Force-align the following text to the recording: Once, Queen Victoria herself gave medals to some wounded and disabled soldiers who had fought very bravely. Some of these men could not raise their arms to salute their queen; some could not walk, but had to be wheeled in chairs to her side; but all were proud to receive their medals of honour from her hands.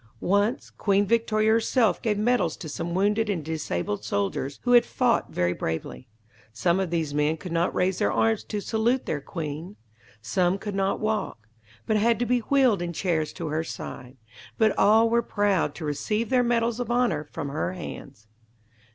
Once, 0.19 0.71
Queen 0.71 1.05
Victoria 1.05 1.51
herself 1.51 2.01
gave 2.01 2.17
medals 2.17 2.57
to 2.57 2.67
some 2.67 2.95
wounded 2.95 3.29
and 3.29 3.45
disabled 3.45 4.03
soldiers 4.03 4.59
who 4.63 4.71
had 4.71 4.83
fought 4.83 5.29
very 5.29 5.53
bravely. 5.53 6.07
Some 6.51 6.79
of 6.79 6.89
these 6.89 7.13
men 7.13 7.37
could 7.37 7.51
not 7.51 7.75
raise 7.75 7.99
their 7.99 8.11
arms 8.11 8.43
to 8.45 8.61
salute 8.61 9.05
their 9.05 9.21
queen; 9.21 9.75
some 10.19 10.57
could 10.57 10.73
not 10.73 10.99
walk, 10.99 11.47
but 11.85 11.97
had 11.97 12.17
to 12.17 12.25
be 12.25 12.39
wheeled 12.39 12.81
in 12.81 12.93
chairs 12.93 13.31
to 13.33 13.49
her 13.49 13.63
side; 13.63 14.17
but 14.57 14.75
all 14.75 15.07
were 15.07 15.21
proud 15.21 15.75
to 15.75 15.85
receive 15.85 16.31
their 16.31 16.41
medals 16.41 16.79
of 16.79 16.89
honour 16.89 17.23
from 17.31 17.49
her 17.49 17.73
hands. 17.73 18.25